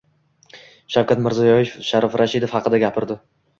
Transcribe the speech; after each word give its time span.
Shavkat 0.95 1.21
Mirziyoyev 1.27 1.75
Sharof 1.91 2.19
Rashidov 2.25 2.57
haqida 2.59 2.83
gapirdi 2.89 3.23